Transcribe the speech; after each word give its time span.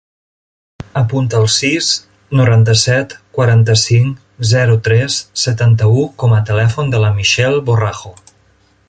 Apunta 1.01 1.41
el 1.43 1.45
sis, 1.55 1.89
noranta-set, 2.39 3.13
quaranta-cinc, 3.39 4.25
zero, 4.55 4.79
tres, 4.89 5.19
setanta-u 5.45 6.03
com 6.25 6.35
a 6.39 6.45
telèfon 6.49 6.91
de 6.97 7.03
la 7.05 7.13
Michelle 7.21 7.63
Borrajo. 7.69 8.15